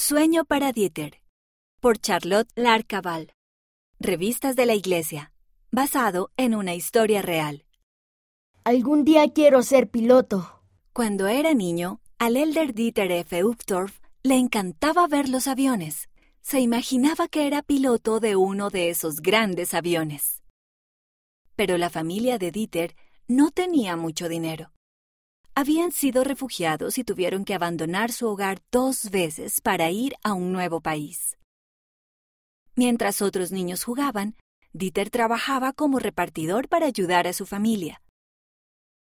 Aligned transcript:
sueño 0.00 0.46
para 0.46 0.72
Dieter. 0.72 1.20
Por 1.78 1.98
Charlotte 1.98 2.50
Larcaval. 2.56 3.34
Revistas 3.98 4.56
de 4.56 4.64
la 4.64 4.74
Iglesia. 4.74 5.32
Basado 5.70 6.30
en 6.38 6.54
una 6.54 6.74
historia 6.74 7.20
real. 7.20 7.66
Algún 8.64 9.04
día 9.04 9.30
quiero 9.30 9.62
ser 9.62 9.90
piloto. 9.90 10.62
Cuando 10.94 11.28
era 11.28 11.52
niño, 11.52 12.00
al 12.18 12.38
elder 12.38 12.72
Dieter 12.72 13.12
F. 13.12 13.44
Uchtdorf 13.44 14.00
le 14.22 14.36
encantaba 14.36 15.06
ver 15.06 15.28
los 15.28 15.46
aviones. 15.46 16.08
Se 16.40 16.60
imaginaba 16.60 17.28
que 17.28 17.46
era 17.46 17.62
piloto 17.62 18.20
de 18.20 18.36
uno 18.36 18.70
de 18.70 18.88
esos 18.88 19.20
grandes 19.20 19.74
aviones. 19.74 20.42
Pero 21.56 21.76
la 21.76 21.90
familia 21.90 22.38
de 22.38 22.50
Dieter 22.50 22.96
no 23.28 23.50
tenía 23.50 23.96
mucho 23.96 24.30
dinero. 24.30 24.72
Habían 25.60 25.92
sido 25.92 26.24
refugiados 26.24 26.96
y 26.96 27.04
tuvieron 27.04 27.44
que 27.44 27.52
abandonar 27.52 28.12
su 28.12 28.26
hogar 28.26 28.62
dos 28.72 29.10
veces 29.10 29.60
para 29.60 29.90
ir 29.90 30.14
a 30.22 30.32
un 30.32 30.52
nuevo 30.52 30.80
país. 30.80 31.36
Mientras 32.76 33.20
otros 33.20 33.52
niños 33.52 33.84
jugaban, 33.84 34.36
Dieter 34.72 35.10
trabajaba 35.10 35.74
como 35.74 35.98
repartidor 35.98 36.66
para 36.66 36.86
ayudar 36.86 37.26
a 37.26 37.34
su 37.34 37.44
familia. 37.44 38.00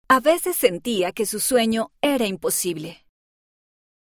A 0.08 0.18
veces 0.18 0.56
sentía 0.56 1.12
que 1.12 1.26
su 1.26 1.38
sueño 1.38 1.92
era 2.02 2.26
imposible. 2.26 3.06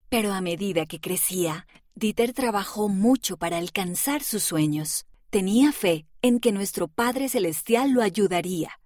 Pero 0.10 0.34
a 0.34 0.42
medida 0.42 0.86
que 0.86 1.00
crecía, 1.00 1.68
Dieter 1.96 2.34
trabajó 2.34 2.90
mucho 2.90 3.38
para 3.38 3.60
alcanzar 3.60 4.24
sus 4.24 4.44
sueños. 4.44 5.06
Tenía 5.30 5.72
fe 5.72 6.06
en 6.22 6.42
que 6.42 6.52
nuestro 6.52 6.90
Padre 6.90 7.30
Celestial 7.30 7.92
lo 7.92 8.02
ayudaría. 8.02 8.81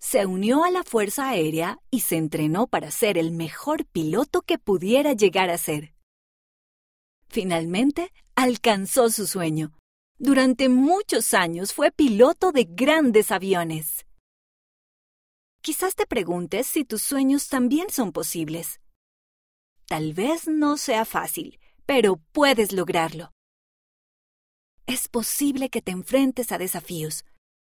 Se 0.00 0.24
unió 0.24 0.64
a 0.64 0.70
la 0.70 0.82
Fuerza 0.82 1.28
Aérea 1.28 1.78
y 1.90 2.00
se 2.00 2.16
entrenó 2.16 2.66
para 2.66 2.90
ser 2.90 3.18
el 3.18 3.32
mejor 3.32 3.84
piloto 3.84 4.40
que 4.40 4.58
pudiera 4.58 5.12
llegar 5.12 5.50
a 5.50 5.58
ser. 5.58 5.94
Finalmente, 7.28 8.10
alcanzó 8.34 9.10
su 9.10 9.26
sueño. 9.26 9.72
Durante 10.18 10.68
muchos 10.70 11.34
años 11.34 11.74
fue 11.74 11.92
piloto 11.92 12.50
de 12.50 12.64
grandes 12.64 13.30
aviones. 13.30 14.06
Quizás 15.62 15.94
te 15.94 16.06
preguntes 16.06 16.66
si 16.66 16.84
tus 16.84 17.02
sueños 17.02 17.48
también 17.48 17.90
son 17.90 18.12
posibles. 18.12 18.80
Tal 19.86 20.14
vez 20.14 20.48
no 20.48 20.78
sea 20.78 21.04
fácil, 21.04 21.60
pero 21.84 22.16
puedes 22.32 22.72
lograrlo. 22.72 23.32
Es 24.86 25.08
posible 25.08 25.68
que 25.68 25.82
te 25.82 25.92
enfrentes 25.92 26.52
a 26.52 26.58
desafíos, 26.58 27.24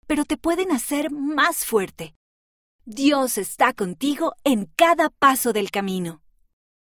pero 0.07 0.25
te 0.25 0.39
pueden 0.39 0.73
hacer 0.73 1.11
más 1.11 1.67
fuerte. 1.67 2.15
Dios 2.85 3.39
está 3.39 3.75
contigo 3.75 4.35
en 4.43 4.67
cada 4.67 5.09
paso 5.09 5.53
del 5.53 5.71
camino. 5.71 6.21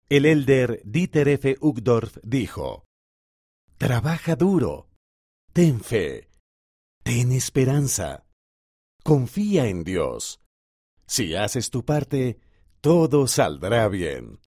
El 0.10 0.26
elder 0.26 0.82
Dieter 0.84 1.28
F. 1.28 1.56
Uchtdorf 1.62 2.18
dijo, 2.24 2.86
Trabaja 3.78 4.36
duro, 4.36 4.90
ten 5.54 5.82
fe, 5.82 6.30
ten 7.04 7.32
esperanza, 7.32 8.26
confía 9.04 9.68
en 9.68 9.84
Dios. 9.84 10.42
Si 11.06 11.36
haces 11.36 11.70
tu 11.70 11.86
parte, 11.86 12.40
todo 12.82 13.28
saldrá 13.28 13.88
bien. 13.88 14.40